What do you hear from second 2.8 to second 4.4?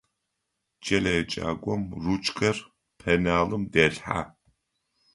пеналым делъхьэ.